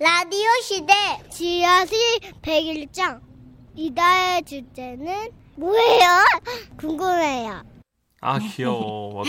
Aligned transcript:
라디오 0.00 0.46
시대 0.62 0.94
지하실 1.28 1.98
101장 2.40 3.20
이달의 3.74 4.44
주제는 4.44 5.30
뭐예요? 5.56 6.24
궁금해요. 6.78 7.64
아 8.20 8.38
귀여워. 8.38 9.24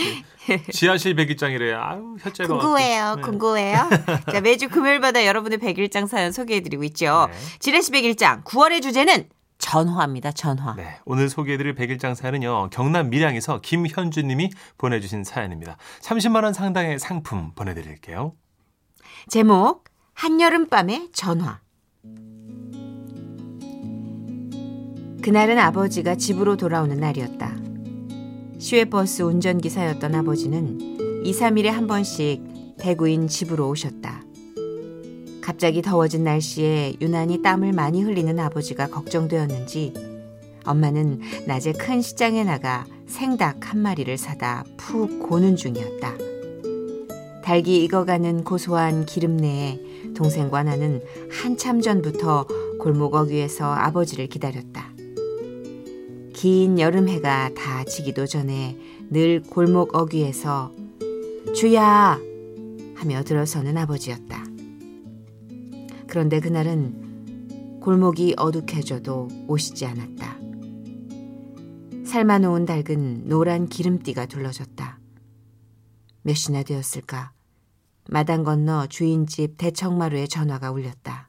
지하실 0.72 1.16
백일장이래. 1.16 1.74
아유 1.74 2.16
혀째가. 2.20 2.56
궁금해요, 2.56 3.16
네. 3.16 3.22
궁금해요. 3.22 3.88
자, 4.30 4.40
매주 4.40 4.68
금요일마다 4.68 5.26
여러분의 5.26 5.58
백일장 5.58 6.06
사연 6.06 6.30
소개해드리고 6.30 6.84
있죠. 6.84 7.26
네. 7.32 7.36
지레시 7.58 7.90
백일장 7.90 8.44
9월의 8.44 8.80
주제는 8.80 9.28
전화입니다, 9.58 10.30
전화. 10.30 10.74
네, 10.76 10.98
오늘 11.04 11.28
소개해드릴 11.28 11.74
백일장 11.74 12.14
사연은요 12.14 12.70
경남 12.70 13.10
밀양에서 13.10 13.60
김현주 13.60 14.22
님이 14.22 14.50
보내주신 14.78 15.24
사연입니다. 15.24 15.76
30만 16.00 16.44
원 16.44 16.52
상당의 16.52 17.00
상품 17.00 17.50
보내드릴게요. 17.56 18.34
제목 19.28 19.89
한여름밤의 20.20 21.08
전화. 21.14 21.60
그날은 25.22 25.56
아버지가 25.56 26.16
집으로 26.16 26.58
돌아오는 26.58 26.94
날이었다. 26.94 27.56
시외버스 28.58 29.22
운전기사였던 29.22 30.14
아버지는 30.14 31.24
2, 31.24 31.32
3일에 31.32 31.68
한 31.68 31.86
번씩 31.86 32.76
대구인 32.78 33.28
집으로 33.28 33.70
오셨다. 33.70 34.22
갑자기 35.40 35.80
더워진 35.80 36.24
날씨에 36.24 36.96
유난히 37.00 37.40
땀을 37.40 37.72
많이 37.72 38.02
흘리는 38.02 38.38
아버지가 38.38 38.88
걱정되었는지 38.88 39.94
엄마는 40.66 41.20
낮에 41.46 41.72
큰 41.72 42.02
시장에 42.02 42.44
나가 42.44 42.84
생닭 43.06 43.72
한 43.72 43.80
마리를 43.80 44.18
사다 44.18 44.64
푹 44.76 45.30
고는 45.30 45.56
중이었다. 45.56 46.12
달기 47.42 47.82
익어가는 47.84 48.44
고소한 48.44 49.06
기름 49.06 49.38
내에 49.38 49.89
동생과 50.20 50.64
나는 50.64 51.00
한참 51.30 51.80
전부터 51.80 52.46
골목 52.78 53.14
어귀에서 53.14 53.64
아버지를 53.72 54.26
기다렸다. 54.26 54.92
긴 56.34 56.78
여름해가 56.78 57.54
다 57.54 57.84
지기도 57.84 58.26
전에 58.26 58.78
늘 59.08 59.40
골목 59.42 59.96
어귀에서 59.96 60.74
주야 61.56 62.20
하며 62.96 63.24
들어서는 63.24 63.78
아버지였다. 63.78 64.44
그런데 66.06 66.40
그날은 66.40 67.80
골목이 67.80 68.34
어둑해져도 68.36 69.28
오시지 69.48 69.86
않았다. 69.86 70.38
삶아놓은 72.04 72.66
닭은 72.66 73.26
노란 73.26 73.68
기름띠가 73.68 74.26
둘러졌다. 74.26 74.98
몇 76.22 76.34
시나 76.34 76.62
되었을까? 76.62 77.32
마당 78.12 78.42
건너 78.42 78.88
주인집 78.88 79.56
대청마루에 79.56 80.26
전화가 80.26 80.72
울렸다. 80.72 81.28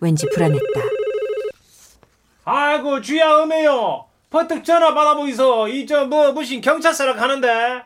왠지 0.00 0.26
불안했다. 0.32 0.80
아이고 2.44 3.02
주야 3.02 3.42
음해요. 3.42 4.06
버뜩 4.30 4.64
전화 4.64 4.94
받아보이소. 4.94 5.68
이저 5.68 6.06
뭐 6.06 6.32
무슨 6.32 6.62
경찰서라 6.62 7.16
가는데. 7.16 7.82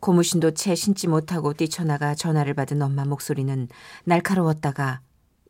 고무신도 0.00 0.52
채 0.52 0.74
신지 0.74 1.06
못하고 1.06 1.52
뛰쳐나가 1.52 2.14
전화를 2.14 2.54
받은 2.54 2.80
엄마 2.80 3.04
목소리는 3.04 3.68
날카로웠다가 4.04 5.00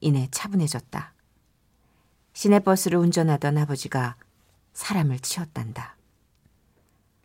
이내 0.01 0.27
차분해졌다. 0.33 1.15
시내버스를 2.33 2.99
운전하던 2.99 3.57
아버지가 3.57 4.17
사람을 4.73 5.21
치었단다. 5.21 5.97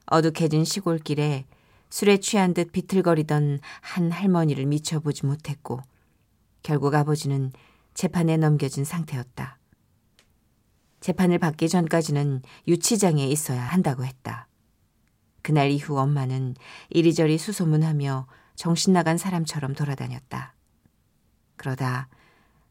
어둑해진 0.06 0.64
시골길에 0.64 1.46
술에 1.92 2.18
취한 2.18 2.54
듯 2.54 2.72
비틀거리던 2.72 3.60
한 3.82 4.12
할머니를 4.12 4.66
미쳐보지 4.66 5.26
못했고 5.26 5.82
결국 6.64 6.96
아버지는 6.96 7.52
재판에 7.94 8.38
넘겨진 8.38 8.86
상태였다. 8.86 9.60
재판을 11.02 11.38
받기 11.38 11.68
전까지는 11.68 12.42
유치장에 12.68 13.28
있어야 13.28 13.62
한다고 13.62 14.06
했다. 14.06 14.48
그날 15.42 15.70
이후 15.70 16.00
엄마는 16.00 16.56
이리저리 16.90 17.38
수소문하며 17.38 18.28
정신 18.56 18.94
나간 18.94 19.18
사람처럼 19.18 19.74
돌아다녔다. 19.74 20.56
그러다 21.58 22.08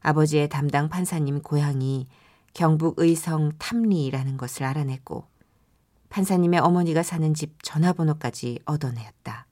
아버지의 0.00 0.48
담당 0.48 0.88
판사님 0.88 1.42
고향이 1.42 2.06
경북 2.54 2.98
의성 2.98 3.52
탐리라는 3.58 4.36
것을 4.36 4.64
알아냈고 4.64 5.29
판사님의 6.10 6.60
어머니가 6.60 7.02
사는 7.02 7.32
집 7.34 7.62
전화번호까지 7.62 8.60
얻어내었다. 8.66 9.46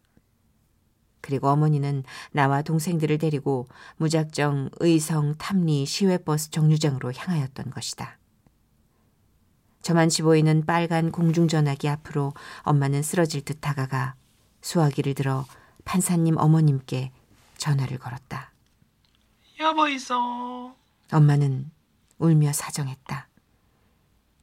그리고 1.21 1.49
어머니는 1.49 2.05
나와 2.33 2.63
동생들을 2.63 3.19
데리고 3.19 3.67
무작정 3.97 4.71
의성 4.81 5.37
탐리 5.37 5.87
시외버스 5.87 6.51
정류장으로 6.51 7.13
향하였던 7.13 7.71
것이다. 7.71 8.19
저만치 9.83 10.23
보이는 10.23 10.67
빨간 10.67 11.11
공중전화기 11.11 11.89
앞으로 11.89 12.35
엄마는 12.63 13.03
쓰러질 13.03 13.43
듯 13.45 13.61
다가가 13.61 14.15
수화기를 14.61 15.15
들어 15.15 15.47
판사님 15.85 16.37
어머님께 16.37 17.13
전화를 17.57 17.99
걸었다. 17.99 18.53
여보 19.61 19.89
있어. 19.89 20.75
엄마는 21.13 21.71
울며 22.19 22.53
사정했다. 22.53 23.28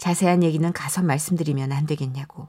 자세한 0.05 0.43
얘기는 0.43 0.71
가서 0.71 1.01
말씀드리면 1.01 1.71
안 1.71 1.87
되겠냐고. 1.87 2.47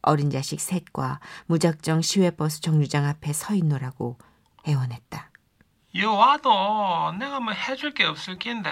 어린 0.00 0.30
자식 0.30 0.62
셋과 0.62 1.20
무작정 1.44 2.00
시외버스 2.00 2.62
정류장 2.62 3.04
앞에 3.04 3.34
서 3.34 3.52
있노라고 3.54 4.16
애원했다. 4.66 5.28
여 5.96 6.12
와도 6.12 7.12
내가 7.18 7.38
뭐 7.38 7.52
해줄 7.52 7.92
게 7.92 8.04
없을 8.04 8.38
낀데 8.38 8.70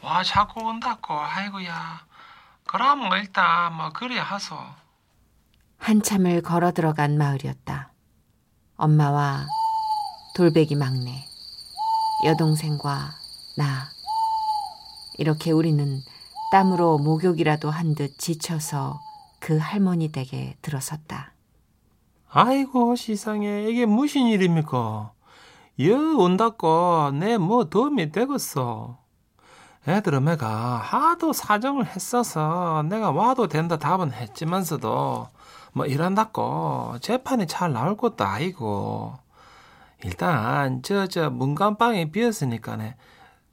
와 0.00 0.22
자꾸 0.22 0.64
온다고 0.64 1.12
아이고야 1.12 2.06
그럼 2.66 3.00
뭐 3.00 3.16
일단 3.18 3.74
뭐 3.74 3.90
그리 3.90 4.16
하소 4.16 4.56
한참을 5.76 6.40
걸어 6.40 6.72
들어간 6.72 7.18
마을이었다. 7.18 7.92
엄마와 8.78 9.44
돌베기 10.36 10.74
막내, 10.74 11.22
여동생과 12.24 13.10
나. 13.58 13.90
이렇게 15.18 15.50
우리는 15.50 16.00
땀으로 16.50 16.98
목욕이라도 16.98 17.70
한 17.70 17.94
듯 17.94 18.18
지쳐서 18.18 19.00
그 19.40 19.56
할머니 19.58 20.08
댁에 20.12 20.56
들어섰다. 20.62 21.32
아이고 22.30 22.96
세상에 22.96 23.64
이게 23.68 23.86
무슨 23.86 24.22
일입니까? 24.26 25.12
여 25.80 25.96
온다고 26.16 27.10
내 27.12 27.38
뭐 27.38 27.64
도움이 27.64 28.12
되겠어. 28.12 28.98
애들은 29.88 30.24
내가 30.26 30.48
하도 30.76 31.32
사정을 31.32 31.86
했어서 31.86 32.84
내가 32.88 33.10
와도 33.12 33.48
된다 33.48 33.78
답은 33.78 34.12
했지만서도 34.12 35.28
뭐 35.72 35.86
이런다고 35.86 36.96
재판이 37.00 37.46
잘 37.46 37.72
나올 37.72 37.96
것도 37.96 38.24
아니고 38.24 39.14
일단 40.04 40.82
저 40.82 41.06
저 41.06 41.30
문간방이 41.30 42.10
비었으니까네 42.12 42.96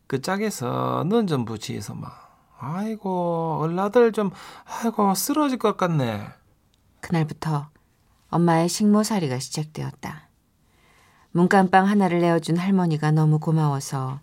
그 0.07 0.21
짝에서 0.21 1.05
넌좀 1.09 1.45
붙이서 1.45 1.93
막 1.95 2.26
아이고 2.59 3.59
얼라들 3.61 4.11
좀 4.11 4.31
아이고 4.65 5.13
쓰러질 5.13 5.59
것 5.59 5.77
같네. 5.77 6.27
그날부터 7.01 7.69
엄마의 8.29 8.67
식모살이가 8.67 9.39
시작되었다. 9.39 10.27
문간방 11.31 11.87
하나를 11.87 12.19
내어준 12.19 12.57
할머니가 12.57 13.11
너무 13.11 13.39
고마워서 13.39 14.19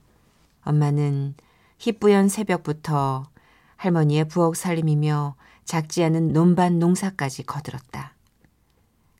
엄마는 0.64 1.34
희뿌연 1.78 2.28
새벽부터 2.28 3.28
할머니의 3.76 4.28
부엌 4.28 4.56
살림이며 4.56 5.36
작지 5.64 6.02
않은 6.04 6.32
논밭 6.32 6.72
농사까지 6.74 7.44
거들었다. 7.44 8.14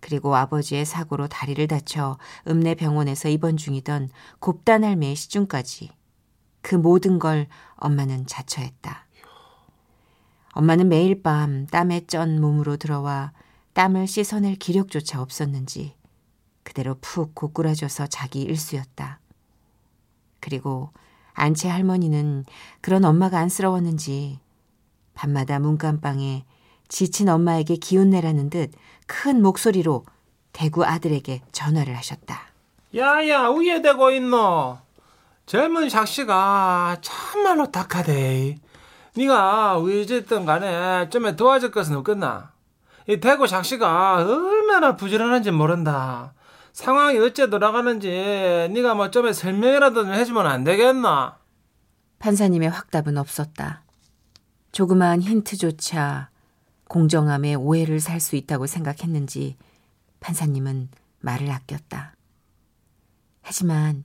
그리고 0.01 0.37
아버지의 0.37 0.85
사고로 0.85 1.29
다리를 1.29 1.67
다쳐 1.67 2.19
읍내 2.47 2.75
병원에서 2.75 3.29
입원 3.29 3.57
중이던 3.57 4.11
곱단 4.39 4.85
할매의 4.85 5.17
시중까지 5.17 5.91
그 6.61 6.75
모든 6.75 7.19
걸 7.19 7.47
엄마는 7.77 8.27
자처했다. 8.27 9.04
엄마는 10.55 10.89
매일 10.89 11.23
밤 11.23 11.67
땀에 11.67 12.07
쩐 12.07 12.41
몸으로 12.41 12.77
들어와 12.77 13.33
땀을 13.75 14.07
씻어낼 14.07 14.57
기력조차 14.57 15.21
없었는지 15.21 15.95
그대로 16.63 16.97
푹 17.01 17.35
고꾸라져서 17.35 18.07
자기 18.07 18.43
일수였다. 18.43 19.21
그리고 20.41 20.91
안채 21.35 21.69
할머니는 21.69 22.45
그런 22.81 23.05
엄마가 23.05 23.39
안쓰러웠는지 23.39 24.39
밤마다 25.15 25.59
문간방에 25.59 26.45
지친 26.89 27.29
엄마에게 27.29 27.77
기운내라는 27.77 28.51
듯 28.51 28.71
큰 29.07 29.43
목소리로 29.43 30.05
대구 30.53 30.85
아들에게 30.85 31.43
전화를 31.53 31.97
하셨다. 31.97 32.41
야야 32.95 33.49
위에 33.51 33.83
대고 33.83 34.11
있노 34.13 34.79
젊은 35.47 35.89
샥씨가 35.89 36.99
참말로 37.03 37.71
tak하대 37.71 38.57
니가 39.17 39.79
어쨌든 39.79 40.45
간에 40.45 41.09
좀에 41.11 41.37
도와줄 41.37 41.71
것은 41.71 41.97
없겠나 41.97 42.53
이 43.09 43.21
대구 43.21 43.45
샥씨가 43.45 44.27
얼마나 44.27 44.97
부지런한지 44.97 45.51
모른다 45.51 46.35
상황이 46.73 47.19
어째 47.19 47.49
돌아가는지 47.51 48.09
네가 48.09 48.95
뭐좀 48.95 49.33
설명이라도 49.33 50.05
좀 50.05 50.13
해주면 50.13 50.45
안 50.45 50.65
되겠나? 50.65 51.39
판사님의 52.19 52.69
확답은 52.69 53.17
없었다. 53.17 53.83
조그마한 54.73 55.23
힌트조차 55.23 56.31
공정함에 56.89 57.55
오해를 57.55 58.01
살 58.01 58.19
수 58.19 58.35
있다고 58.35 58.67
생각했는지 58.67 59.57
판사님은 60.19 60.89
말을 61.21 61.49
아꼈다. 61.49 62.15
하지만 63.43 64.03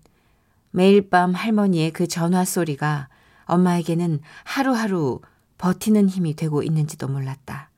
매일 0.69 1.09
밤 1.09 1.33
할머니의 1.33 1.91
그 1.91 2.07
전화 2.07 2.45
소리가 2.45 3.09
엄마에게는 3.49 4.21
하루하루 4.45 5.21
버티는 5.57 6.07
힘이 6.07 6.35
되고 6.35 6.63
있는지도 6.63 7.07
몰랐다. 7.07 7.71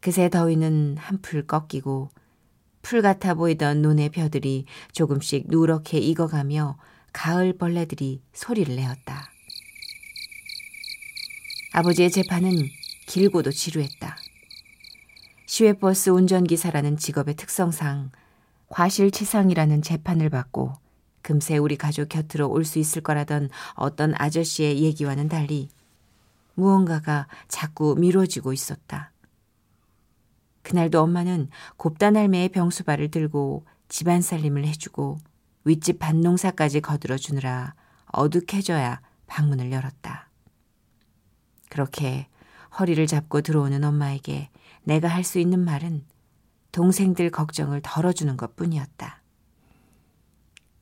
그새 0.00 0.28
더위는 0.28 0.96
한풀 0.98 1.46
꺾이고 1.46 2.10
풀 2.82 3.02
같아 3.02 3.34
보이던 3.34 3.82
눈의 3.82 4.08
벼들이 4.08 4.64
조금씩 4.90 5.46
누렇게 5.48 5.98
익어가며 5.98 6.76
가을 7.12 7.52
벌레들이 7.56 8.20
소리를 8.32 8.74
내었다. 8.74 9.30
아버지의 11.72 12.10
재판은 12.10 12.52
길고도 13.06 13.52
지루했다. 13.52 14.16
시외버스 15.46 16.10
운전기사라는 16.10 16.96
직업의 16.96 17.36
특성상 17.36 18.10
과실치상이라는 18.68 19.82
재판을 19.82 20.30
받고 20.30 20.72
금세 21.22 21.56
우리 21.56 21.76
가족 21.76 22.08
곁으로 22.08 22.50
올 22.50 22.64
수 22.64 22.78
있을 22.78 23.02
거라던 23.02 23.48
어떤 23.74 24.14
아저씨의 24.16 24.82
얘기와는 24.82 25.28
달리 25.28 25.68
무언가가 26.54 27.26
자꾸 27.48 27.94
미뤄지고 27.98 28.52
있었다. 28.52 29.12
그날도 30.62 31.00
엄마는 31.00 31.48
곱단 31.76 32.16
할매의 32.16 32.50
병수발을 32.50 33.10
들고 33.10 33.64
집안 33.88 34.20
살림을 34.22 34.66
해주고 34.66 35.18
윗집 35.64 35.98
밭농사까지 35.98 36.80
거들어 36.80 37.16
주느라 37.16 37.74
어둑해져야 38.06 39.00
방문을 39.26 39.72
열었다. 39.72 40.28
그렇게 41.68 42.26
허리를 42.78 43.06
잡고 43.06 43.40
들어오는 43.40 43.82
엄마에게 43.82 44.50
내가 44.84 45.08
할 45.08 45.24
수 45.24 45.38
있는 45.38 45.60
말은 45.60 46.04
동생들 46.72 47.30
걱정을 47.30 47.80
덜어주는 47.82 48.36
것 48.36 48.56
뿐이었다. 48.56 49.21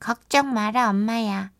걱정 0.01 0.53
마라, 0.53 0.91
엄마야. 0.91 1.51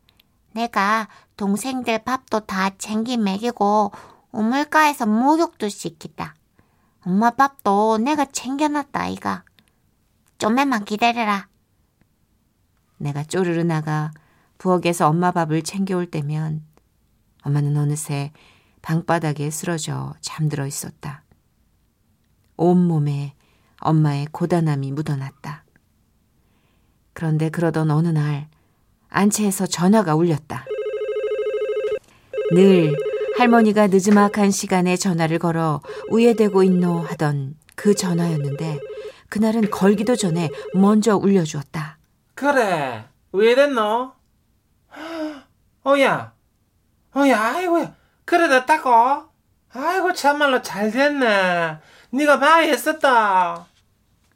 내가 0.53 1.07
동생들 1.37 2.03
밥도 2.03 2.41
다 2.41 2.71
챙기 2.77 3.15
먹이고 3.15 3.91
우물가에서 4.31 5.05
목욕도 5.05 5.69
시키다. 5.69 6.35
엄마 7.05 7.29
밥도 7.31 7.99
내가 7.99 8.25
챙겨놨다, 8.25 8.99
아이가. 8.99 9.43
좀만 10.37 10.85
기다려라. 10.85 11.47
내가 12.97 13.23
쪼르르 13.23 13.61
나가 13.61 14.11
부엌에서 14.57 15.07
엄마 15.07 15.31
밥을 15.31 15.63
챙겨올 15.63 16.05
때면 16.05 16.63
엄마는 17.43 17.77
어느새 17.77 18.31
방바닥에 18.81 19.49
쓰러져 19.49 20.13
잠들어 20.21 20.67
있었다. 20.67 21.23
온몸에 22.57 23.35
엄마의 23.79 24.27
고단함이 24.31 24.91
묻어났다. 24.91 25.63
그런데 27.13 27.49
그러던 27.49 27.91
어느 27.91 28.07
날 28.07 28.47
안채에서 29.09 29.67
전화가 29.67 30.15
울렸다. 30.15 30.65
늘 32.53 32.95
할머니가 33.37 33.87
늦지막한 33.87 34.51
시간에 34.51 34.95
전화를 34.97 35.39
걸어 35.39 35.81
우예되고 36.09 36.63
있노 36.63 36.99
하던 37.01 37.55
그 37.75 37.95
전화였는데 37.95 38.79
그날은 39.29 39.69
걸기도 39.71 40.15
전에 40.15 40.49
먼저 40.73 41.15
울려주었다. 41.15 41.97
그래 42.35 43.05
왜 43.31 43.55
됐노? 43.55 44.11
어야 45.83 46.33
어야 47.15 47.41
아이고야 47.41 47.95
그래 48.25 48.47
됐다고? 48.47 49.23
아이고 49.73 50.13
참말로 50.13 50.61
잘 50.61 50.91
됐네 50.91 51.77
네가 52.11 52.37
많이 52.37 52.67
했었다 52.67 53.65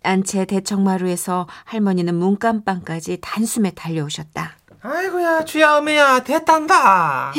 안채 0.06 0.46
대청마루에서 0.46 1.48
할머니는 1.66 2.16
문간방까지 2.16 3.20
단숨에 3.22 3.72
달려오셨다. 3.72 4.52
아이고야 4.82 5.46
주야 5.46 5.78
어미야 5.78 6.24
됐단다. 6.24 7.34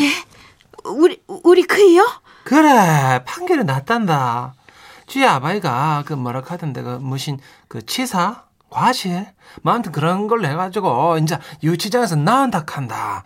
우리 0.85 1.23
우리 1.27 1.63
그이요? 1.63 2.07
그래 2.45 3.23
판결이 3.25 3.65
났단다. 3.65 4.55
주야 5.07 5.35
아바이가 5.35 6.03
그 6.07 6.13
뭐라 6.15 6.43
하던데 6.45 6.83
그 6.83 6.99
무슨 7.01 7.39
그 7.69 7.85
치사 7.87 8.45
과실 8.69 9.27
뭐 9.63 9.73
아무튼 9.73 9.93
그런 9.93 10.27
걸로 10.27 10.49
해가지고 10.49 11.19
이제 11.19 11.39
유치장에서 11.63 12.17
나온다 12.17 12.65
한다 12.69 13.23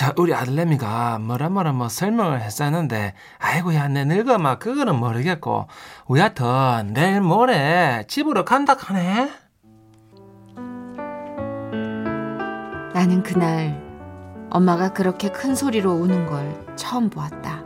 자 0.00 0.14
우리 0.16 0.32
아들내미가 0.32 1.18
뭐라 1.18 1.50
뭐라 1.50 1.74
뭐 1.74 1.90
설명을 1.90 2.40
했었는데 2.40 3.12
아이고야 3.38 3.88
내 3.88 4.06
늙어 4.06 4.38
막 4.38 4.58
그거는 4.58 4.96
모르겠고 4.96 5.66
우야튼 6.06 6.94
내일 6.94 7.20
모레 7.20 8.04
집으로 8.08 8.46
간다 8.46 8.74
하네 8.78 9.30
나는 12.94 13.22
그날 13.22 13.78
엄마가 14.48 14.94
그렇게 14.94 15.28
큰 15.28 15.54
소리로 15.54 15.92
우는 15.92 16.24
걸 16.24 16.66
처음 16.76 17.10
보았다. 17.10 17.62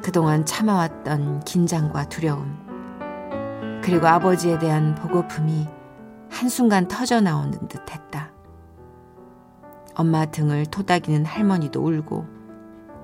그동안 0.00 0.46
참아왔던 0.46 1.40
긴장과 1.40 2.08
두려움, 2.08 2.56
그리고 3.82 4.06
아버지에 4.06 4.60
대한 4.60 4.94
보고품이 4.94 5.66
한순간 6.30 6.86
터져 6.86 7.20
나오는 7.20 7.66
듯 7.66 7.90
했다. 7.90 8.23
엄마 9.94 10.26
등을 10.26 10.66
토닥이는 10.66 11.24
할머니도 11.24 11.82
울고, 11.84 12.26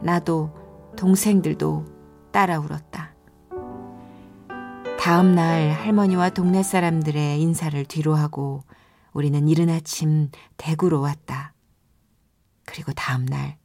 나도 0.02 0.54
동생들도 0.96 1.84
따라 2.32 2.58
울었다. 2.58 3.14
다음 4.98 5.34
날 5.34 5.70
할머니와 5.70 6.30
동네 6.30 6.62
사람들의 6.62 7.40
인사를 7.40 7.84
뒤로 7.86 8.14
하고 8.14 8.64
우리는 9.12 9.48
이른 9.48 9.70
아침 9.70 10.30
대구로 10.56 11.00
왔다. 11.00 11.54
그리고 12.66 12.92
다음 12.92 13.24
날 13.24 13.56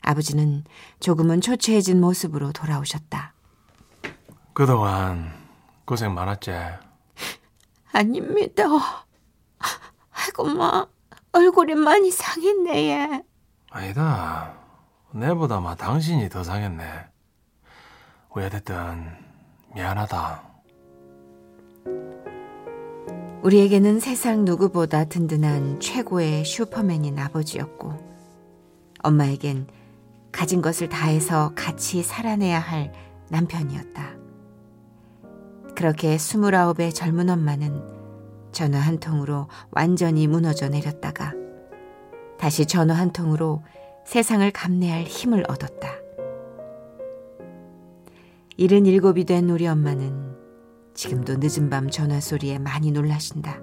아버지는 0.00 0.64
조금은 1.00 1.40
초췌해진 1.40 2.00
모습으로 2.00 2.52
돌아오셨다. 2.52 3.34
그동안 4.54 5.32
고생 5.84 6.14
많았지 6.14 6.50
아닙니다. 7.92 8.64
아이고 10.12 10.44
마 10.44 10.86
얼굴이 11.34 11.74
많이 11.74 12.10
상했네 12.10 12.88
얘. 12.90 13.22
아니다 13.70 14.54
내보다 15.12 15.60
마 15.60 15.74
당신이 15.74 16.28
더 16.28 16.42
상했네 16.42 16.84
우야됐든 18.34 18.76
미안하다 19.74 20.42
우리에게는 23.42 24.00
세상 24.00 24.44
누구보다 24.44 25.04
든든한 25.04 25.80
최고의 25.80 26.44
슈퍼맨인 26.46 27.18
아버지였고 27.18 27.92
엄마에겐 29.02 29.66
가진 30.32 30.62
것을 30.62 30.88
다해서 30.88 31.52
같이 31.54 32.02
살아내야 32.02 32.58
할 32.58 32.92
남편이었다. 33.28 34.14
그렇게 35.76 36.16
스물아홉의 36.18 36.92
젊은 36.92 37.28
엄마는 37.28 37.93
전화 38.54 38.78
한 38.80 38.98
통으로 38.98 39.48
완전히 39.70 40.26
무너져 40.26 40.70
내렸다가 40.70 41.34
다시 42.38 42.64
전화 42.64 42.94
한 42.94 43.12
통으로 43.12 43.62
세상을 44.06 44.50
감내할 44.52 45.02
힘을 45.02 45.44
얻었다. 45.48 45.88
일흔 48.56 48.86
일곱이 48.86 49.24
된 49.24 49.50
우리 49.50 49.66
엄마는 49.66 50.34
지금도 50.94 51.36
늦은 51.38 51.68
밤 51.68 51.90
전화 51.90 52.20
소리에 52.20 52.58
많이 52.58 52.92
놀라신다. 52.92 53.60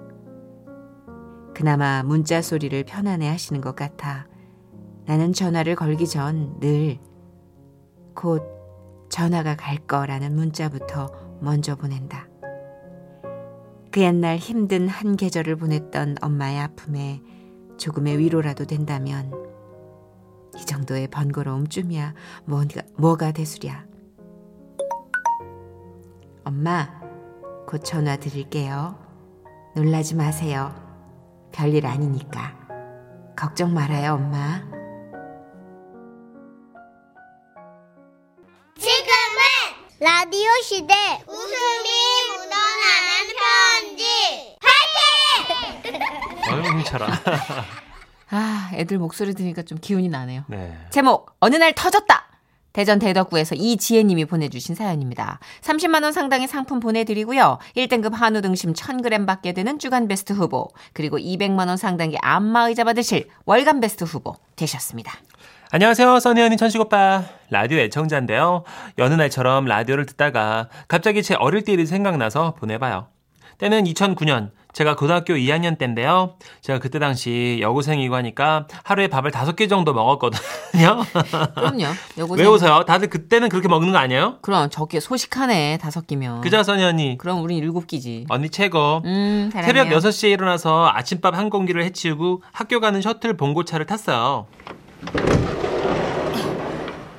그나마 1.54 2.02
문자 2.04 2.40
소리를 2.40 2.84
편안해 2.84 3.28
하시는 3.28 3.60
것 3.60 3.74
같아 3.74 4.28
나는 5.06 5.32
전화를 5.32 5.74
걸기 5.74 6.06
전 6.06 6.58
늘 6.60 6.98
곧 8.14 8.42
전화가 9.08 9.56
갈 9.56 9.78
거라는 9.78 10.34
문자부터 10.34 11.10
먼저 11.40 11.76
보낸다. 11.76 12.31
그 13.92 14.00
옛날 14.00 14.38
힘든 14.38 14.88
한 14.88 15.16
계절을 15.16 15.56
보냈던 15.56 16.16
엄마의 16.22 16.60
아픔에 16.60 17.20
조금의 17.76 18.18
위로라도 18.18 18.64
된다면 18.64 19.30
이 20.56 20.64
정도의 20.64 21.08
번거로움쯤이야 21.08 22.14
뭐가, 22.46 22.80
뭐가 22.96 23.32
대수랴. 23.32 23.84
엄마, 26.44 26.88
곧 27.66 27.84
전화 27.84 28.16
드릴게요. 28.16 28.98
놀라지 29.76 30.14
마세요. 30.14 30.74
별일 31.52 31.86
아니니까. 31.86 32.56
걱정 33.36 33.74
말아요, 33.74 34.14
엄마. 34.14 34.62
지금은 38.78 39.42
라디오 40.00 40.50
시대 40.62 40.94
웃음이 41.28 41.88
묻어나는 42.28 43.32
편지 43.38 44.56
파이팅! 44.60 46.41
힘차라. 46.60 47.06
아, 48.30 48.70
애들 48.74 48.98
목소리 48.98 49.34
들으니까 49.34 49.62
좀 49.62 49.78
기운이 49.78 50.08
나네요. 50.08 50.44
네. 50.48 50.76
제목 50.90 51.36
어느 51.40 51.56
날 51.56 51.74
터졌다. 51.74 52.28
대전 52.72 52.98
대덕구에서 52.98 53.54
이지혜님이 53.54 54.24
보내주신 54.24 54.74
사연입니다. 54.74 55.38
30만 55.60 56.02
원 56.04 56.12
상당의 56.12 56.48
상품 56.48 56.80
보내드리고요. 56.80 57.58
1등급 57.76 58.14
한우 58.14 58.40
등심 58.40 58.72
1,000g 58.72 59.26
받게 59.26 59.52
되는 59.52 59.78
주간 59.78 60.08
베스트 60.08 60.32
후보 60.32 60.68
그리고 60.94 61.18
200만 61.18 61.68
원 61.68 61.76
상당의 61.76 62.16
안마의자 62.22 62.84
받으실 62.84 63.28
월간 63.44 63.80
베스트 63.80 64.04
후보 64.04 64.36
되셨습니다. 64.56 65.12
안녕하세요, 65.70 66.20
써니 66.20 66.40
언니 66.42 66.56
천식 66.56 66.80
오빠. 66.80 67.24
라디오 67.50 67.78
애청자인데요. 67.78 68.64
여느 68.98 69.14
날처럼 69.14 69.64
라디오를 69.66 70.06
듣다가 70.06 70.68
갑자기 70.88 71.22
제 71.22 71.34
어릴 71.34 71.64
때 71.64 71.72
일이 71.72 71.86
생각나서 71.86 72.54
보내봐요. 72.54 73.08
때는 73.58 73.84
2009년, 73.84 74.50
제가 74.72 74.96
고등학교 74.96 75.34
2학년 75.34 75.76
때인데요. 75.76 76.34
제가 76.62 76.78
그때 76.78 76.98
당시 76.98 77.58
여고생이고 77.60 78.14
하니까 78.14 78.66
하루에 78.84 79.08
밥을 79.08 79.30
다섯 79.30 79.54
개 79.54 79.66
정도 79.68 79.92
먹었거든요. 79.92 80.40
그럼요. 81.54 81.84
요거 82.18 82.34
왜 82.36 82.46
웃어요? 82.46 82.84
다들 82.84 83.10
그때는 83.10 83.48
그렇게 83.50 83.68
먹는 83.68 83.92
거 83.92 83.98
아니에요? 83.98 84.38
그럼 84.40 84.70
저게 84.70 84.98
소식하네 85.00 85.78
다섯 85.78 86.06
끼면. 86.06 86.40
그죠, 86.40 86.62
써니 86.62 86.82
언니? 86.82 87.18
그럼 87.18 87.42
우린 87.42 87.58
일곱 87.58 87.86
끼지. 87.86 88.24
언니 88.30 88.48
최고. 88.48 89.02
음. 89.04 89.50
새벽 89.52 89.88
6시에 89.88 90.30
일어나서 90.32 90.90
아침밥 90.94 91.36
한 91.36 91.50
공기를 91.50 91.84
해치우고 91.84 92.42
학교 92.52 92.80
가는 92.80 93.00
셔틀 93.02 93.36
봉고차를 93.36 93.84
탔어요. 93.86 94.46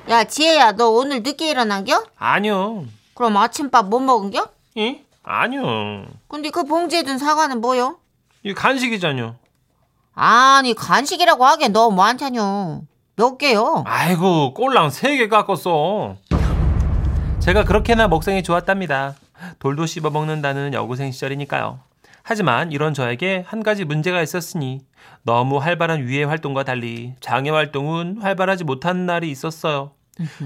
야, 0.08 0.24
지혜야, 0.24 0.72
너 0.72 0.90
오늘 0.90 1.22
늦게 1.22 1.50
일어난겨? 1.50 2.04
아니요. 2.18 2.84
그럼 3.14 3.36
아침밥 3.36 3.88
못 3.88 4.00
먹은겨? 4.00 4.48
이? 4.74 4.98
아니요. 5.24 6.06
근데 6.28 6.50
그 6.50 6.64
봉지에 6.64 7.02
든 7.02 7.18
사과는 7.18 7.60
뭐요? 7.60 7.98
이 8.42 8.52
간식이잖요. 8.54 9.36
아니, 10.14 10.74
간식이라고 10.74 11.44
하기엔 11.44 11.72
너무 11.72 11.96
많잖요. 11.96 12.82
몇 13.16 13.38
개요? 13.38 13.82
아이고 13.86 14.54
꼴랑 14.54 14.90
세 14.90 15.16
개 15.16 15.28
깎았어. 15.28 16.16
제가 17.40 17.64
그렇게나 17.64 18.08
먹성이 18.08 18.42
좋았답니다. 18.42 19.14
돌도 19.58 19.86
씹어 19.86 20.10
먹는다는 20.10 20.72
여고생 20.74 21.10
시절이니까요. 21.12 21.78
하지만 22.22 22.72
이런 22.72 22.94
저에게 22.94 23.44
한 23.46 23.62
가지 23.62 23.84
문제가 23.84 24.22
있었으니 24.22 24.80
너무 25.24 25.58
활발한 25.58 26.06
위해 26.06 26.24
활동과 26.24 26.64
달리 26.64 27.14
장애 27.20 27.50
활동은 27.50 28.18
활발하지 28.22 28.64
못한 28.64 29.04
날이 29.06 29.30
있었어요. 29.30 29.92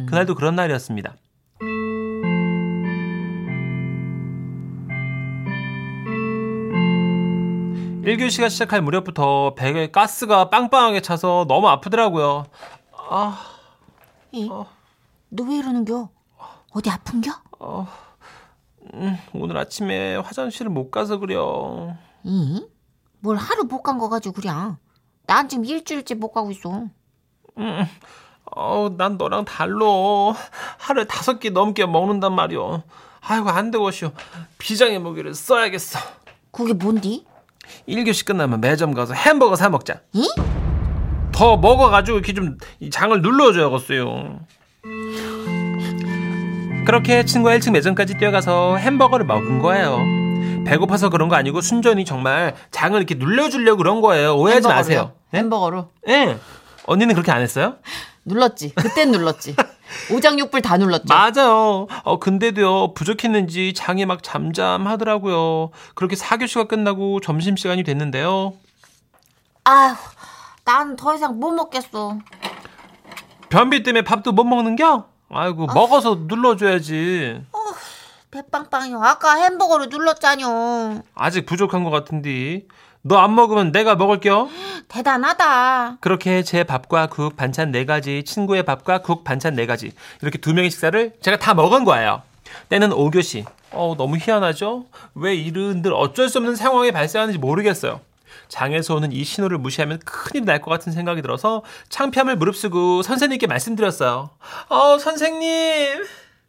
그날도 0.06 0.34
그런 0.34 0.56
날이었습니다. 0.56 1.14
1교시가 8.08 8.48
시작할 8.48 8.80
무렵부터 8.80 9.54
배에 9.54 9.90
가스가 9.90 10.48
빵빵하게 10.50 11.00
차서 11.02 11.44
너무 11.48 11.68
아프더라고요. 11.68 12.46
아, 13.10 13.38
이, 14.32 14.48
너왜 15.28 15.56
이러는겨? 15.56 16.08
어디 16.72 16.90
아픈겨? 16.90 17.30
오늘 19.34 19.58
아침에 19.58 20.16
화장실을 20.16 20.70
못 20.70 20.90
가서 20.90 21.18
그려. 21.18 21.94
이? 22.24 22.66
뭘 23.20 23.36
하루 23.36 23.64
못 23.64 23.82
간 23.82 23.98
거 23.98 24.08
가지고 24.08 24.34
그래. 24.34 24.50
난 25.26 25.48
지금 25.48 25.64
일주일째 25.66 26.14
못 26.14 26.32
가고 26.32 26.50
있어. 26.50 26.84
어, 28.50 28.88
난 28.96 29.18
너랑 29.18 29.44
달러. 29.44 30.34
하루에 30.78 31.04
다섯 31.06 31.38
개 31.40 31.50
넘게 31.50 31.84
먹는단 31.84 32.32
말이오. 32.34 32.82
아이고, 33.20 33.50
안 33.50 33.70
되고 33.70 33.90
시오. 33.90 34.12
비장의 34.56 35.00
무기를 35.00 35.34
써야겠어. 35.34 35.98
그게 36.50 36.72
뭔디? 36.72 37.26
1교시 37.88 38.26
끝나면 38.26 38.60
매점 38.60 38.94
가서 38.94 39.14
햄버거 39.14 39.56
사 39.56 39.68
먹자. 39.68 40.00
이? 40.12 40.28
더 41.32 41.56
먹어가지고 41.56 42.18
이렇게 42.18 42.32
좀이 42.34 42.90
장을 42.90 43.20
눌러줘야겠어요. 43.22 44.40
그렇게 46.84 47.24
친구와 47.24 47.56
1층 47.58 47.72
매점까지 47.72 48.16
뛰어가서 48.18 48.76
햄버거를 48.78 49.26
먹은 49.26 49.58
거예요. 49.58 49.98
배고파서 50.64 51.10
그런 51.10 51.28
거 51.28 51.36
아니고 51.36 51.60
순전히 51.60 52.04
정말 52.04 52.54
장을 52.70 52.96
이렇게 52.96 53.14
눌러주려고 53.14 53.78
그런 53.78 54.00
거예요. 54.00 54.36
오해하지 54.36 54.66
햄버거로요? 54.68 54.76
마세요. 54.78 55.12
네? 55.30 55.38
햄버거로 55.38 55.90
예. 56.08 56.38
언니는 56.86 57.14
그렇게 57.14 57.30
안 57.32 57.42
했어요? 57.42 57.76
눌렀지. 58.24 58.74
그땐 58.74 59.10
눌렀지. 59.12 59.54
오장육불 60.12 60.62
다 60.62 60.76
눌렀죠. 60.76 61.06
맞아요. 61.08 61.86
어, 62.04 62.18
근데도요, 62.18 62.94
부족했는지 62.94 63.72
장이 63.74 64.06
막 64.06 64.22
잠잠하더라고요. 64.22 65.70
그렇게 65.94 66.16
4교시가 66.16 66.68
끝나고 66.68 67.20
점심시간이 67.20 67.82
됐는데요. 67.84 68.54
아휴, 69.64 69.94
난 70.64 70.96
더 70.96 71.14
이상 71.14 71.38
못 71.38 71.50
먹겠어. 71.52 72.18
변비 73.48 73.82
때문에 73.82 74.02
밥도 74.04 74.32
못 74.32 74.44
먹는겨? 74.44 75.06
아이고, 75.30 75.66
먹어서 75.66 76.20
눌러줘야지. 76.26 77.42
배빵빵이요. 78.30 79.00
아까 79.02 79.36
햄버거로 79.36 79.86
눌렀잖요. 79.86 81.02
아직 81.14 81.46
부족한 81.46 81.82
것 81.84 81.90
같은데. 81.90 82.66
너 83.02 83.16
안 83.18 83.34
먹으면 83.34 83.72
내가 83.72 83.94
먹을겨? 83.96 84.48
대단하다. 84.88 85.98
그렇게 86.00 86.42
제 86.42 86.64
밥과 86.64 87.06
국, 87.08 87.36
반찬 87.36 87.70
네 87.70 87.84
가지 87.84 88.22
친구의 88.24 88.64
밥과 88.64 89.02
국, 89.02 89.24
반찬 89.24 89.54
네 89.54 89.66
가지 89.66 89.92
이렇게 90.20 90.38
두 90.38 90.52
명의 90.54 90.70
식사를 90.70 91.12
제가 91.22 91.38
다 91.38 91.54
먹은 91.54 91.84
거예요. 91.84 92.22
때는 92.68 92.90
5교시. 92.90 93.44
어, 93.70 93.94
너무 93.98 94.16
희한하죠? 94.16 94.86
왜 95.14 95.34
이른들 95.34 95.92
어쩔 95.92 96.28
수 96.28 96.38
없는 96.38 96.56
상황이 96.56 96.90
발생하는지 96.90 97.38
모르겠어요. 97.38 98.00
장에서 98.48 98.94
오는 98.94 99.12
이 99.12 99.24
신호를 99.24 99.58
무시하면 99.58 100.00
큰일 100.04 100.44
날 100.46 100.60
것 100.62 100.70
같은 100.70 100.90
생각이 100.92 101.20
들어서 101.22 101.62
창피함을 101.90 102.36
무릅쓰고 102.36 103.02
선생님께 103.02 103.46
말씀드렸어요. 103.46 104.30
어, 104.68 104.98
선생님. 104.98 106.04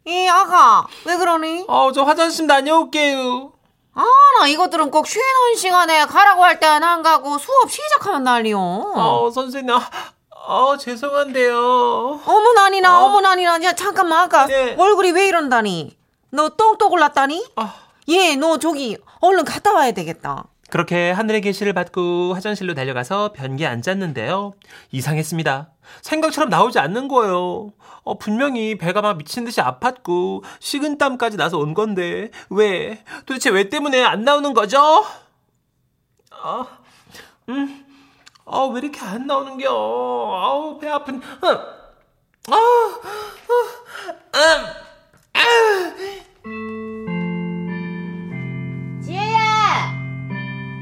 이 0.06 0.26
아가 0.28 0.86
왜 1.04 1.16
그러니? 1.16 1.66
어, 1.68 1.92
저 1.92 2.02
화장실 2.04 2.38
좀 2.38 2.46
다녀올게요. 2.46 3.52
아 3.94 4.04
나 4.38 4.46
이것들은 4.46 4.90
꼭 4.90 5.06
쉬는 5.06 5.56
시간에 5.58 6.06
가라고 6.06 6.44
할 6.44 6.58
때는 6.60 6.82
안 6.82 7.02
가고 7.02 7.36
수업 7.38 7.70
시작하면 7.70 8.24
난리요. 8.24 8.58
어, 8.58 9.30
선생님. 9.34 9.74
아, 9.74 9.80
어, 10.30 10.76
죄송한데요. 10.78 12.20
어머나니나 12.24 13.00
어. 13.02 13.06
어머나니나 13.06 13.62
야 13.62 13.72
잠깐만 13.74 14.20
아까 14.24 14.46
네. 14.46 14.74
얼굴이 14.78 15.10
왜 15.12 15.26
이런다니? 15.26 15.96
너 16.30 16.48
똥똥 16.50 16.92
올랐다니? 16.92 17.44
아. 17.56 17.74
얘너 18.08 18.58
저기 18.58 18.96
얼른 19.20 19.44
갔다 19.44 19.72
와야 19.72 19.92
되겠다. 19.92 20.44
그렇게 20.70 21.10
하늘의 21.10 21.40
계시를 21.40 21.72
받고 21.72 22.34
화장실로 22.34 22.74
달려가서 22.74 23.32
변기에 23.32 23.66
앉았는데요. 23.66 24.54
이상했습니다. 24.92 25.70
생각처럼 26.02 26.48
나오지 26.48 26.78
않는 26.78 27.08
거예요. 27.08 27.72
어, 28.02 28.18
분명히 28.18 28.78
배가 28.78 29.02
막 29.02 29.18
미친 29.18 29.44
듯이 29.44 29.60
아팠고 29.60 30.42
식은땀까지 30.60 31.36
나서 31.36 31.58
온 31.58 31.74
건데 31.74 32.30
왜? 32.48 33.04
도대체 33.26 33.50
왜 33.50 33.68
때문에 33.68 34.02
안 34.02 34.24
나오는 34.24 34.54
거죠? 34.54 35.04
아, 36.30 36.66
음, 37.48 37.84
아, 38.46 38.70
왜 38.72 38.80
이렇게 38.80 39.00
안 39.00 39.26
나오는겨? 39.26 39.68
아우, 39.68 40.78
배 40.78 40.88
아픈, 40.88 41.16
음, 41.16 41.22
아, 41.42 42.56
음, 44.34 44.80
지 46.00 46.29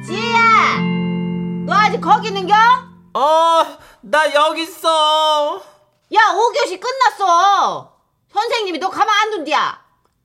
지혜야, 0.08 0.78
너 1.66 1.74
아직 1.74 2.00
거기 2.00 2.28
있는겨? 2.28 2.54
어, 3.12 3.78
나 4.00 4.32
여기 4.34 4.62
있어. 4.62 5.62
야 6.14 6.18
5교시 6.32 6.80
끝났어. 6.80 7.92
선생님이 8.32 8.78
너 8.78 8.88
가만 8.88 9.08
안 9.22 9.30
둔디야. 9.32 9.78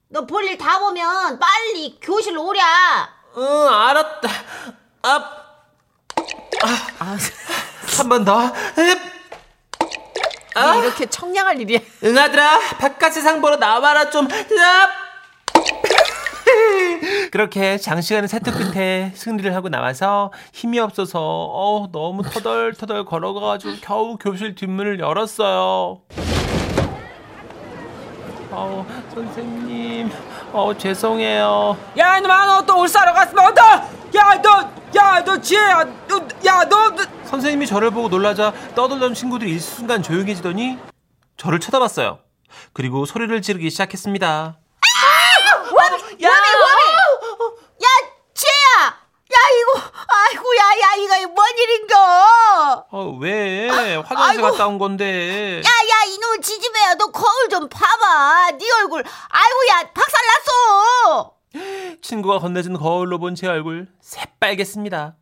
너 0.10 0.26
볼 0.26 0.46
일 0.46 0.58
다 0.58 0.80
보면 0.80 1.38
빨리 1.38 2.00
교실로 2.02 2.46
오랴. 2.46 2.64
응, 3.36 3.68
알았다. 3.68 4.30
아, 5.02 5.10
아, 7.00 7.18
한 7.98 8.10
번 8.10 8.24
더. 8.24 8.38
흡. 8.46 9.00
아, 10.56 10.76
이렇게 10.78 11.08
청량할 11.08 11.60
일이야. 11.60 11.80
응아들아, 12.06 12.60
바깥 12.80 13.12
세상 13.14 13.42
보러 13.42 13.58
나와라 13.58 14.10
좀. 14.10 14.28
흡. 14.28 15.03
그렇게 17.32 17.78
장시간의 17.78 18.28
세트 18.28 18.52
끝에 18.52 19.12
승리를 19.16 19.54
하고 19.56 19.70
나와서 19.70 20.32
힘이 20.54 20.80
없어서 20.80 21.20
어, 21.22 21.90
너무 21.92 22.24
터덜터덜 22.24 23.06
걸어가가지고 23.06 23.74
겨우 23.82 24.18
교실 24.18 24.56
뒷문을 24.56 25.00
열었어요. 25.00 26.02
어, 28.56 28.86
선생님, 29.14 30.12
어, 30.52 30.78
죄송해요. 30.78 31.76
야 31.98 32.18
이놈아 32.18 32.46
너또 32.46 32.82
울사러 32.82 33.12
갔으면 33.14 33.46
어떠 33.46 33.62
야너 34.14 34.70
야 34.96 35.24
너 35.24 35.42
지혜야 35.42 35.84
너 36.08 36.22
야 36.46 36.64
너 36.70 36.92
너, 36.92 37.04
선생님이 37.24 37.66
저를 37.66 37.90
보고 37.90 38.10
놀라자 38.10 38.54
떠들던 38.76 39.16
친구들이 39.16 39.52
일순간 39.54 40.04
조용해지더니 40.04 40.78
저를 41.36 41.60
쳐다봤어요. 41.60 42.20
그리고 42.74 43.06
소리를 43.08 43.42
지르기 43.42 43.72
시작했습니다. 43.72 44.60
야, 50.34 50.40
지혜야! 50.40 50.82
야, 50.82 50.96
이거, 50.98 51.14
야, 51.16 51.22
야, 51.22 51.22
이거 51.22 53.18
왜? 53.20 53.68
화장실 53.70 54.40
아이고. 54.40 54.52
갔다 54.52 54.68
온 54.68 54.78
건데. 54.78 55.62
야 55.66 55.70
야 55.70 56.04
이놈 56.08 56.42
지지배야 56.42 56.96
너 56.96 57.08
거울 57.08 57.50
좀 57.50 57.68
봐봐 57.70 58.52
네 58.52 58.66
얼굴 58.82 59.04
아이고야 59.30 59.92
박살났어 59.94 61.34
친구가 62.02 62.40
건네준 62.40 62.74
거울로 62.78 63.20
본 63.20 63.36
제 63.36 63.48
얼굴 63.48 63.88
새빨겠습니다. 64.02 65.16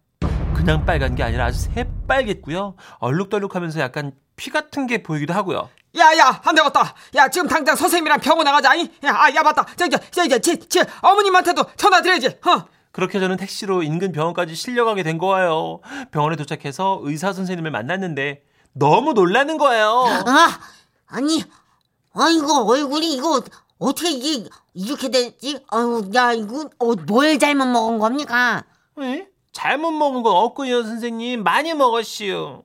그냥 0.56 0.86
빨간 0.86 1.16
게 1.16 1.24
아니라 1.24 1.46
아주 1.46 1.60
새빨겠고요. 1.60 2.76
얼룩덜룩하면서 3.00 3.80
약간 3.80 4.12
피 4.36 4.50
같은 4.52 4.88
게 4.88 5.02
보이기도 5.04 5.34
하고요. 5.34 5.70
야야 5.98 6.42
안 6.46 6.56
되겠다 6.56 6.96
야 7.16 7.28
지금 7.28 7.48
당장 7.50 7.76
선생님이랑 7.76 8.20
병원 8.22 8.46
나가자 8.46 8.76
이? 8.76 8.90
야, 9.04 9.14
아, 9.14 9.34
야 9.36 9.44
맞다 9.44 9.66
저기 9.76 9.90
저기 10.12 10.30
저기 10.30 10.40
제, 10.42 10.58
제 10.70 10.86
어머님한테도 11.02 11.66
전화 11.76 12.02
드려야지 12.02 12.28
어. 12.46 12.64
그렇게 12.92 13.20
저는 13.20 13.38
택시로 13.38 13.84
인근 13.84 14.12
병원까지 14.12 14.56
실려가게 14.56 15.04
된 15.04 15.18
거예요. 15.18 15.80
병원에 16.12 16.36
도착해서 16.36 17.00
의사 17.04 17.32
선생님을 17.34 17.72
만났는데 17.72 18.44
너무 18.74 19.14
놀라는 19.14 19.58
거예요. 19.58 20.06
아 20.26 20.60
아니 21.08 21.44
아이고 22.14 22.70
얼굴이 22.70 23.14
이거 23.14 23.42
어떻게 23.80 24.12
이게 24.12 24.50
이렇게 24.74 25.10
됐지 25.10 25.60
아유 25.70 26.10
야 26.14 26.34
이거 26.34 26.70
어, 26.80 26.94
뭘 27.08 27.40
잘못 27.40 27.66
먹은 27.66 28.00
겁니까 28.00 28.64
에? 29.00 29.28
잘못 29.54 29.92
먹은 29.92 30.24
건 30.24 30.34
없고요, 30.36 30.84
선생님. 30.84 31.44
많이 31.44 31.74
먹었시오. 31.74 32.64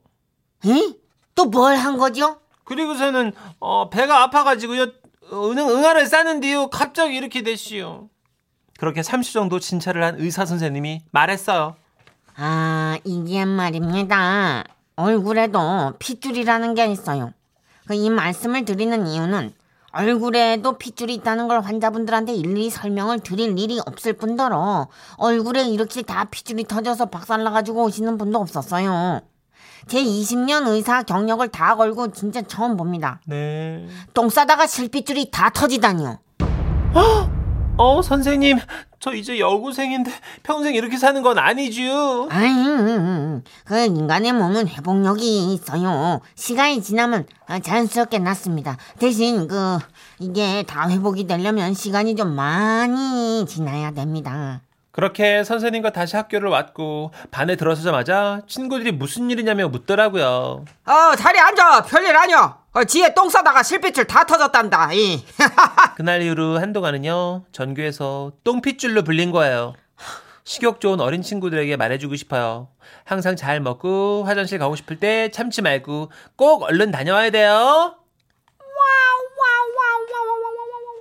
응? 0.66 0.94
또 1.34 1.50
뭘 1.50 1.76
한 1.76 1.96
거죠? 1.98 2.38
그리고서는 2.64 3.32
어, 3.58 3.90
배가 3.90 4.22
아파가지고요. 4.22 4.86
어, 5.32 5.50
은 5.50 5.58
응아를 5.58 6.06
싸는데요. 6.06 6.68
갑자기 6.70 7.16
이렇게 7.16 7.42
됐시오. 7.42 8.08
그렇게 8.78 9.02
30 9.02 9.32
정도 9.32 9.58
진찰을 9.58 10.02
한 10.02 10.16
의사 10.18 10.44
선생님이 10.44 11.02
말했어요. 11.10 11.76
아, 12.36 12.98
이게 13.04 13.44
말입니다. 13.44 14.64
얼굴에도 14.96 15.94
핏줄이라는 15.98 16.74
게 16.74 16.86
있어요. 16.86 17.32
그 17.86 17.94
이 17.94 18.10
말씀을 18.10 18.64
드리는 18.64 19.06
이유는 19.06 19.52
얼굴에도 19.92 20.76
핏줄이 20.76 21.14
있다는 21.14 21.48
걸 21.48 21.60
환자분들한테 21.60 22.34
일일이 22.34 22.68
설명을 22.68 23.20
드릴 23.20 23.58
일이 23.58 23.80
없을 23.86 24.12
뿐더러 24.12 24.88
얼굴에 25.16 25.62
이렇게 25.68 26.02
다 26.02 26.24
핏줄이 26.24 26.64
터져서 26.64 27.06
박살나가지고 27.06 27.84
오시는 27.84 28.18
분도 28.18 28.38
없었어요. 28.40 29.22
제 29.86 30.02
20년 30.02 30.66
의사 30.66 31.02
경력을 31.04 31.46
다 31.48 31.76
걸고 31.76 32.10
진짜 32.12 32.42
처음 32.42 32.76
봅니다. 32.76 33.20
네. 33.24 33.86
똥 34.12 34.28
싸다가 34.28 34.66
실핏줄이 34.66 35.30
다 35.30 35.48
터지다니요. 35.50 36.18
어, 37.78 38.00
선생님. 38.00 38.58
저 38.98 39.12
이제 39.12 39.38
여고생인데 39.38 40.10
평생 40.42 40.74
이렇게 40.74 40.96
사는 40.96 41.20
건 41.22 41.38
아니지요. 41.38 42.28
아이, 42.30 42.50
그 43.64 43.78
인간의 43.84 44.32
몸은 44.32 44.66
회복력이 44.68 45.52
있어요. 45.54 46.20
시간이 46.34 46.82
지나면 46.82 47.26
아, 47.46 47.58
자연스럽게 47.60 48.18
낫습니다. 48.18 48.78
대신 48.98 49.46
그 49.46 49.78
이게 50.18 50.64
다 50.66 50.88
회복이 50.88 51.26
되려면 51.26 51.74
시간이 51.74 52.16
좀 52.16 52.34
많이 52.34 53.44
지나야 53.46 53.92
됩니다. 53.92 54.62
그렇게 54.96 55.44
선생님과 55.44 55.90
다시 55.90 56.16
학교를 56.16 56.48
왔고 56.48 57.12
반에 57.30 57.56
들어서자마자 57.56 58.40
친구들이 58.48 58.92
무슨 58.92 59.30
일이냐며 59.30 59.68
묻더라고요. 59.68 60.64
어 60.86 61.16
자리 61.16 61.38
앉아 61.38 61.82
별일 61.82 62.16
아니야 62.16 62.56
어, 62.72 62.82
지에 62.84 63.12
똥 63.12 63.28
싸다가 63.28 63.62
실핏줄 63.62 64.06
다 64.06 64.24
터졌단다 64.24 64.94
이. 64.94 65.22
그날 65.96 66.22
이후로 66.22 66.58
한동안은요 66.60 67.44
전교에서 67.52 68.32
똥핏줄로 68.42 69.04
불린 69.04 69.32
거예요. 69.32 69.74
식욕 70.44 70.80
좋은 70.80 70.98
어린 71.00 71.20
친구들에게 71.20 71.76
말해주고 71.76 72.16
싶어요. 72.16 72.68
항상 73.04 73.36
잘 73.36 73.60
먹고 73.60 74.24
화장실 74.24 74.58
가고 74.58 74.76
싶을 74.76 74.98
때 74.98 75.30
참지 75.30 75.60
말고 75.60 76.10
꼭 76.36 76.62
얼른 76.62 76.90
다녀와야 76.90 77.28
돼요. 77.28 77.96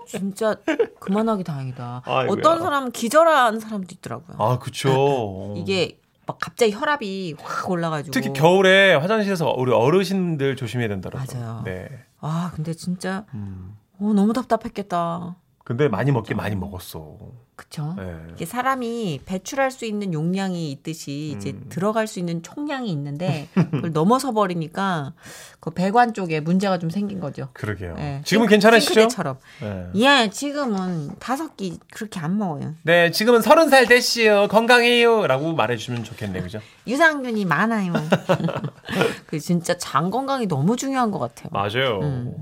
진짜 0.06 0.56
그만하기 1.00 1.44
다행이다. 1.44 2.02
아이고야. 2.06 2.32
어떤 2.32 2.60
사람은 2.60 2.92
기절한 2.92 3.60
사람도 3.60 3.88
있더라고요. 3.92 4.38
아 4.40 4.60
그쵸. 4.60 5.54
이게 5.58 6.00
막 6.26 6.38
갑자기 6.40 6.72
혈압이 6.74 7.36
확 7.40 7.70
올라가지고. 7.70 8.12
특히 8.12 8.34
겨울에 8.34 8.96
화장실에서 8.96 9.54
우리 9.58 9.72
어르신들 9.72 10.56
조심해야 10.56 10.88
된다라고. 10.88 11.26
맞아요. 11.34 11.62
네. 11.66 11.88
아 12.20 12.52
근데 12.56 12.74
진짜 12.74 13.26
음. 13.34 13.78
어, 14.00 14.12
너무 14.14 14.34
답답했겠다. 14.34 15.36
근데 15.66 15.88
많이 15.88 16.12
먹긴 16.12 16.38
많이 16.38 16.56
먹었어. 16.56 17.18
그쵸? 17.56 17.96
네. 17.98 18.16
이게 18.36 18.46
사람이 18.46 19.22
배출할 19.26 19.72
수 19.72 19.86
있는 19.86 20.14
용량이 20.14 20.72
있듯이 20.72 21.34
이제 21.36 21.54
음. 21.54 21.66
들어갈 21.70 22.06
수 22.06 22.20
있는 22.20 22.44
총량이 22.44 22.92
있는데 22.92 23.48
그걸 23.72 23.92
넘어서 23.92 24.32
버리니까 24.32 25.14
그 25.60 25.72
배관 25.72 26.14
쪽에 26.14 26.40
문제가 26.40 26.78
좀 26.78 26.92
생긴 26.92 27.20
거죠. 27.20 27.48
그러게요. 27.54 27.96
예. 27.98 28.22
지금은 28.24 28.46
싱- 28.46 28.50
괜찮으시죠? 28.52 28.94
싱크대처럼. 28.94 29.38
네. 29.62 29.88
예, 29.96 30.30
지금은 30.30 31.16
다섯 31.18 31.58
끼 31.58 31.80
그렇게 31.92 32.20
안 32.20 32.38
먹어요. 32.38 32.76
네, 32.84 33.10
지금은 33.10 33.42
서른 33.42 33.70
살 33.70 33.88
됐시요. 33.88 34.48
건강해요. 34.50 35.26
라고 35.26 35.54
말해주시면 35.56 36.04
좋겠네요. 36.04 36.44
그죠? 36.44 36.60
유산균이 36.86 37.46
많아요. 37.46 37.92
그 39.26 39.40
진짜 39.40 39.76
장 39.80 40.12
건강이 40.12 40.46
너무 40.48 40.76
중요한 40.76 41.10
것 41.10 41.18
같아요. 41.18 41.50
맞아요. 41.52 42.02
음. 42.04 42.36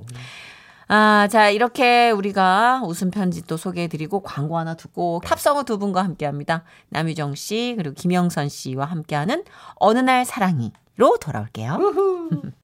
아, 0.87 1.27
자, 1.29 1.49
이렇게 1.49 2.11
우리가 2.11 2.81
웃음 2.85 3.11
편지 3.11 3.43
또 3.43 3.57
소개해드리고 3.57 4.21
광고 4.21 4.57
하나 4.57 4.75
듣고 4.75 5.21
탑성어 5.23 5.63
두 5.63 5.77
분과 5.77 6.03
함께 6.03 6.25
합니다. 6.25 6.63
남유정 6.89 7.35
씨, 7.35 7.75
그리고 7.77 7.93
김영선 7.95 8.49
씨와 8.49 8.85
함께하는 8.85 9.43
어느 9.75 9.99
날 9.99 10.25
사랑이로 10.25 11.17
돌아올게요. 11.21 11.79